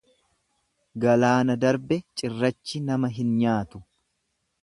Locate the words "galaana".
1.03-1.57